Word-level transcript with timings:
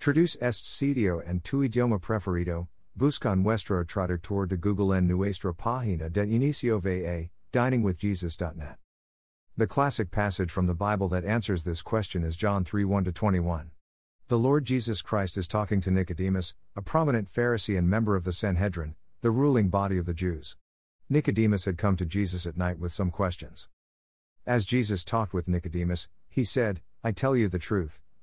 Traduce 0.00 0.36
este 0.40 0.64
sitio 0.64 1.20
en 1.26 1.40
tu 1.40 1.62
idioma 1.62 2.00
preferido. 2.00 2.68
Busca 2.96 3.36
nuestro 3.36 3.84
traductor 3.84 4.46
de 4.46 4.56
Google 4.56 4.92
en 4.92 5.08
nuestra 5.08 5.52
página 5.52 6.08
de 6.08 6.24
inicio 6.24 6.80
va, 6.80 7.30
diningwithjesus.net. 7.52 8.76
The 9.56 9.66
classic 9.66 10.12
passage 10.12 10.52
from 10.52 10.68
the 10.68 10.74
Bible 10.74 11.08
that 11.08 11.24
answers 11.24 11.64
this 11.64 11.82
question 11.82 12.22
is 12.22 12.36
John 12.36 12.64
3 12.64 12.84
1 12.84 13.06
21. 13.06 13.72
The 14.28 14.38
Lord 14.38 14.64
Jesus 14.64 15.02
Christ 15.02 15.36
is 15.36 15.48
talking 15.48 15.80
to 15.80 15.90
Nicodemus, 15.90 16.54
a 16.76 16.82
prominent 16.82 17.28
Pharisee 17.28 17.76
and 17.76 17.90
member 17.90 18.14
of 18.14 18.22
the 18.22 18.32
Sanhedrin, 18.32 18.94
the 19.20 19.32
ruling 19.32 19.68
body 19.68 19.98
of 19.98 20.06
the 20.06 20.14
Jews. 20.14 20.56
Nicodemus 21.08 21.64
had 21.64 21.76
come 21.76 21.96
to 21.96 22.06
Jesus 22.06 22.46
at 22.46 22.56
night 22.56 22.78
with 22.78 22.92
some 22.92 23.10
questions. 23.10 23.68
As 24.46 24.64
Jesus 24.64 25.02
talked 25.02 25.34
with 25.34 25.48
Nicodemus, 25.48 26.08
he 26.28 26.44
said, 26.44 26.82
I 27.02 27.10
tell 27.10 27.34
you 27.34 27.48
the 27.48 27.58
truth, 27.58 28.00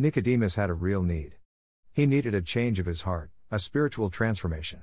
Nicodemus 0.00 0.54
had 0.54 0.70
a 0.70 0.74
real 0.74 1.02
need. 1.02 1.34
He 1.92 2.06
needed 2.06 2.32
a 2.32 2.40
change 2.40 2.78
of 2.78 2.86
his 2.86 3.02
heart, 3.02 3.32
a 3.50 3.58
spiritual 3.58 4.10
transformation. 4.10 4.82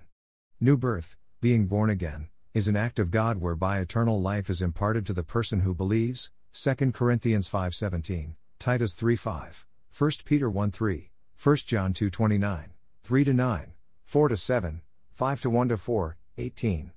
New 0.59 0.75
birth, 0.75 1.15
being 1.39 1.67
born 1.67 1.89
again, 1.89 2.27
is 2.53 2.67
an 2.67 2.75
act 2.75 2.99
of 2.99 3.11
God 3.11 3.39
whereby 3.39 3.79
eternal 3.79 4.21
life 4.21 4.49
is 4.49 4.61
imparted 4.61 5.05
to 5.05 5.13
the 5.13 5.23
person 5.23 5.61
who 5.61 5.73
believes. 5.73 6.31
2 6.51 6.91
Corinthians 6.91 7.49
5:17, 7.49 8.35
Titus 8.59 8.93
3:5, 8.93 9.65
1 9.97 10.11
Peter 10.25 10.51
1:3, 10.51 11.09
1 11.41 11.55
John 11.65 11.93
2:29, 11.93 12.71
3 13.01 13.23
9, 13.23 13.73
4 14.03 14.35
7, 14.35 14.81
5 15.11 15.45
1 15.45 15.77
4, 15.77 16.17
18. 16.37 16.91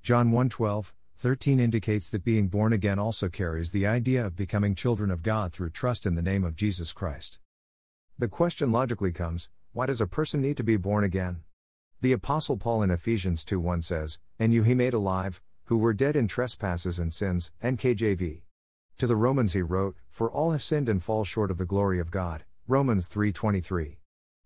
John 0.00 0.30
1:12, 0.30 0.94
13 1.18 1.60
indicates 1.60 2.08
that 2.08 2.24
being 2.24 2.48
born 2.48 2.72
again 2.72 2.98
also 2.98 3.28
carries 3.28 3.72
the 3.72 3.86
idea 3.86 4.24
of 4.24 4.36
becoming 4.36 4.74
children 4.74 5.10
of 5.10 5.22
God 5.22 5.52
through 5.52 5.68
trust 5.68 6.06
in 6.06 6.14
the 6.14 6.22
name 6.22 6.44
of 6.44 6.56
Jesus 6.56 6.94
Christ. 6.94 7.40
The 8.20 8.26
question 8.26 8.72
logically 8.72 9.12
comes, 9.12 9.48
why 9.72 9.86
does 9.86 10.00
a 10.00 10.06
person 10.08 10.40
need 10.40 10.56
to 10.56 10.64
be 10.64 10.76
born 10.76 11.04
again? 11.04 11.44
The 12.00 12.10
apostle 12.10 12.56
Paul 12.56 12.82
in 12.82 12.90
Ephesians 12.90 13.44
2:1 13.44 13.80
says, 13.82 14.18
"And 14.40 14.52
you 14.52 14.64
he 14.64 14.74
made 14.74 14.92
alive, 14.92 15.40
who 15.66 15.78
were 15.78 15.94
dead 15.94 16.16
in 16.16 16.26
trespasses 16.26 16.98
and 16.98 17.14
sins." 17.14 17.52
NKJV. 17.62 18.42
To 18.96 19.06
the 19.06 19.14
Romans 19.14 19.52
he 19.52 19.62
wrote, 19.62 19.94
For 20.08 20.28
all 20.28 20.50
have 20.50 20.64
sinned 20.64 20.88
and 20.88 21.00
fall 21.00 21.22
short 21.22 21.52
of 21.52 21.58
the 21.58 21.64
glory 21.64 22.00
of 22.00 22.10
God. 22.10 22.44
Romans 22.66 23.06
3:23. 23.06 24.00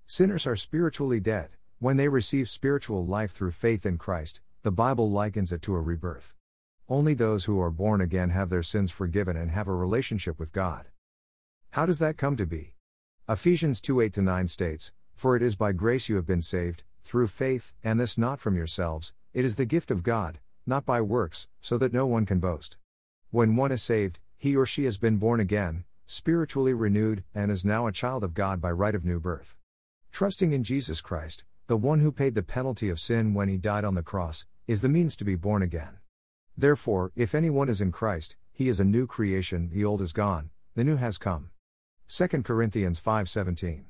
Sinners 0.05 0.47
are 0.47 0.55
spiritually 0.55 1.19
dead. 1.19 1.57
When 1.79 1.97
they 1.97 2.09
receive 2.09 2.51
spiritual 2.51 3.07
life 3.07 3.33
through 3.33 3.53
faith 3.53 3.87
in 3.87 3.97
Christ, 3.97 4.43
the 4.61 4.71
Bible 4.71 5.11
likens 5.11 5.51
it 5.51 5.63
to 5.63 5.77
a 5.77 5.81
rebirth. 5.81 6.35
Only 6.91 7.15
those 7.15 7.47
who 7.47 7.59
are 7.59 7.71
born 7.71 8.03
again 8.03 8.29
have 8.29 8.51
their 8.51 8.63
sins 8.63 8.91
forgiven 8.91 9.35
and 9.35 9.51
have 9.51 9.67
a 9.67 9.75
relationship 9.75 10.39
with 10.39 10.53
God. 10.53 10.89
How 11.71 11.87
does 11.87 12.01
that 12.01 12.19
come 12.19 12.37
to 12.37 12.45
be? 12.45 12.75
Ephesians 13.29 13.81
2 13.81 14.01
8 14.01 14.19
9 14.19 14.49
states, 14.49 14.91
For 15.15 15.37
it 15.37 15.43
is 15.43 15.55
by 15.55 15.71
grace 15.71 16.09
you 16.09 16.17
have 16.17 16.27
been 16.27 16.43
saved, 16.43 16.83
through 17.05 17.29
faith, 17.29 17.73
and 17.85 18.01
this 18.01 18.19
not 18.19 18.41
from 18.41 18.57
yourselves, 18.57 19.13
it 19.33 19.45
is 19.45 19.55
the 19.55 19.65
gift 19.65 19.93
of 19.93 20.03
God, 20.03 20.41
not 20.67 20.85
by 20.85 21.01
works, 21.01 21.47
so 21.61 21.79
that 21.79 21.93
no 21.93 22.05
one 22.05 22.27
can 22.27 22.41
boast. 22.41 22.79
When 23.31 23.55
one 23.55 23.71
is 23.71 23.81
saved, 23.81 24.19
he 24.37 24.57
or 24.57 24.67
she 24.67 24.87
has 24.87 24.99
been 24.99 25.19
born 25.19 25.39
again, 25.39 25.85
spiritually 26.05 26.75
renewed, 26.75 27.23
and 27.33 27.53
is 27.53 27.65
now 27.65 27.87
a 27.87 27.93
child 27.93 28.25
of 28.25 28.35
God 28.35 28.61
by 28.61 28.73
right 28.73 28.95
of 28.95 29.05
new 29.05 29.21
birth. 29.21 29.57
Trusting 30.11 30.51
in 30.51 30.65
Jesus 30.65 31.01
Christ, 31.01 31.45
the 31.69 31.77
one 31.77 32.01
who 32.01 32.11
paid 32.11 32.35
the 32.35 32.43
penalty 32.43 32.89
of 32.89 32.99
sin 32.99 33.35
when 33.35 33.49
he 33.49 33.57
died 33.57 33.85
on 33.85 33.95
the 33.95 34.03
cross, 34.03 34.47
is 34.67 34.83
the 34.83 34.89
means 34.89 35.15
to 35.15 35.25
be 35.25 35.37
born 35.37 35.63
again. 35.63 35.99
Therefore, 36.59 37.13
if 37.15 37.37
anyone 37.37 37.69
is 37.69 37.81
in 37.81 37.93
Christ, 37.93 38.35
he 38.53 38.69
is 38.69 38.81
a 38.81 38.85
new 38.85 39.07
creation, 39.07 39.71
the 39.73 39.85
old 39.85 40.03
is 40.03 40.13
gone, 40.13 40.51
the 40.75 40.83
new 40.83 40.97
has 40.97 41.19
come. 41.19 41.52
2 42.15 42.45
Corinthians 42.45 43.01
5:17. 43.01 43.87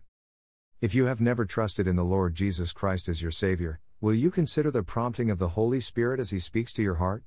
If 0.81 0.95
you 0.95 1.07
have 1.07 1.21
never 1.21 1.45
trusted 1.45 1.89
in 1.89 1.97
the 1.97 2.05
Lord 2.05 2.37
Jesus 2.37 2.73
Christ 2.73 3.09
as 3.09 3.21
your 3.21 3.33
savior, 3.33 3.81
will 4.01 4.15
you 4.15 4.31
consider 4.31 4.71
the 4.71 4.85
prompting 4.85 5.29
of 5.29 5.41
the 5.41 5.59
Holy 5.59 5.81
Spirit 5.81 6.21
as 6.21 6.31
he 6.31 6.39
speaks 6.39 6.73
to 6.75 6.85
your 6.85 7.03
heart? 7.03 7.25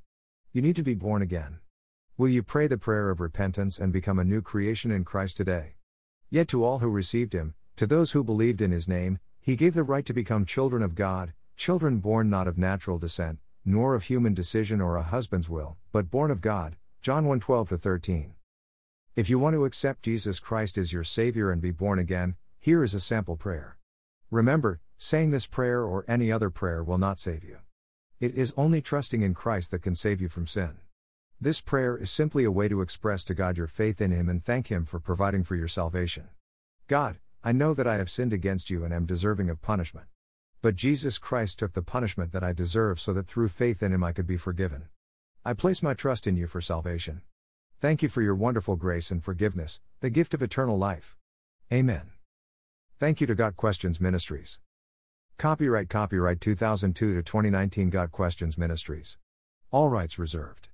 You 0.54 0.62
need 0.62 0.78
to 0.78 0.84
be 0.84 0.94
born 0.94 1.22
again. 1.22 1.60
Will 2.16 2.30
you 2.30 2.44
pray 2.44 2.68
the 2.68 2.78
prayer 2.78 3.10
of 3.10 3.20
repentance 3.20 3.78
and 3.78 3.92
become 3.92 4.20
a 4.20 4.24
new 4.24 4.42
creation 4.42 4.90
in 4.90 5.04
Christ 5.04 5.36
today? 5.36 5.76
Yet 6.30 6.48
to 6.48 6.64
all 6.64 6.80
who 6.80 6.90
received 6.90 7.34
him, 7.34 7.56
to 7.76 7.86
those 7.86 8.14
who 8.14 8.24
believed 8.24 8.62
in 8.62 8.72
his 8.72 8.88
name, 8.88 9.20
he 9.42 9.58
gave 9.58 9.74
the 9.74 9.84
right 9.84 10.06
to 10.06 10.14
become 10.14 10.46
children 10.46 10.82
of 10.82 10.96
God, 10.96 11.34
children 11.58 12.00
born 12.00 12.30
not 12.30 12.48
of 12.48 12.58
natural 12.58 13.00
descent, 13.00 13.40
nor 13.66 13.96
of 13.96 14.04
human 14.04 14.34
decision 14.34 14.80
or 14.80 14.96
a 14.96 15.04
husband's 15.04 15.50
will, 15.50 15.76
but 15.92 16.10
born 16.10 16.32
of 16.32 16.40
God. 16.40 16.78
John 17.02 17.26
1 17.26 17.42
12 17.42 17.68
13. 17.68 18.35
If 19.16 19.30
you 19.30 19.40
want 19.40 19.54
to 19.54 19.64
accept 19.64 20.04
Jesus 20.04 20.42
Christ 20.42 20.78
as 20.78 20.92
your 20.92 21.06
Savior 21.06 21.50
and 21.50 21.62
be 21.62 21.72
born 21.72 22.00
again, 22.00 22.36
here 22.60 22.84
is 22.84 22.94
a 22.94 23.00
sample 23.00 23.38
prayer. 23.38 23.78
Remember, 24.30 24.82
saying 24.98 25.32
this 25.32 25.48
prayer 25.48 25.84
or 25.84 26.04
any 26.06 26.34
other 26.34 26.50
prayer 26.50 26.84
will 26.84 26.98
not 26.98 27.18
save 27.18 27.42
you. 27.42 27.60
It 28.20 28.36
is 28.36 28.54
only 28.58 28.82
trusting 28.82 29.22
in 29.22 29.34
Christ 29.34 29.72
that 29.72 29.84
can 29.84 29.96
save 29.96 30.20
you 30.20 30.28
from 30.28 30.48
sin. 30.48 30.80
This 31.40 31.62
prayer 31.62 31.96
is 31.96 32.12
simply 32.12 32.44
a 32.44 32.52
way 32.52 32.68
to 32.68 32.82
express 32.82 33.24
to 33.26 33.34
God 33.34 33.56
your 33.56 33.68
faith 33.68 34.02
in 34.02 34.12
Him 34.12 34.28
and 34.28 34.44
thank 34.44 34.68
Him 34.68 34.84
for 34.84 35.00
providing 35.00 35.46
for 35.46 35.56
your 35.56 35.70
salvation. 35.70 36.28
God, 36.88 37.18
I 37.42 37.54
know 37.54 37.74
that 37.74 37.88
I 37.88 37.96
have 37.96 38.10
sinned 38.10 38.34
against 38.34 38.70
you 38.70 38.84
and 38.84 38.94
am 38.94 39.06
deserving 39.06 39.50
of 39.50 39.62
punishment. 39.62 40.08
But 40.62 40.76
Jesus 40.76 41.20
Christ 41.20 41.58
took 41.60 41.72
the 41.72 41.82
punishment 41.82 42.34
that 42.34 42.44
I 42.44 42.52
deserve 42.52 43.00
so 43.00 43.14
that 43.14 43.28
through 43.28 43.48
faith 43.48 43.82
in 43.82 43.94
Him 43.94 44.04
I 44.04 44.12
could 44.12 44.28
be 44.28 44.36
forgiven. 44.36 44.90
I 45.46 45.54
place 45.54 45.82
my 45.82 45.94
trust 45.94 46.28
in 46.28 46.36
you 46.36 46.48
for 46.48 46.60
salvation. 46.60 47.22
Thank 47.82 48.02
you 48.02 48.10
for 48.10 48.22
your 48.22 48.36
wonderful 48.36 48.78
grace 48.78 49.12
and 49.12 49.24
forgiveness, 49.24 49.82
the 50.00 50.10
gift 50.10 50.34
of 50.34 50.42
eternal 50.42 50.78
life. 50.78 51.16
Amen. 51.72 52.12
Thank 53.00 53.20
you 53.20 53.28
to 53.28 53.36
Got 53.36 53.58
Questions 53.58 54.00
Ministries. 54.00 54.60
Copyright 55.38 55.90
Copyright 55.90 56.40
2002 56.40 57.16
to 57.16 57.22
2019 57.22 57.90
Got 57.90 58.12
Questions 58.12 58.58
Ministries. 58.58 59.18
All 59.72 59.90
rights 59.90 60.18
reserved. 60.18 60.70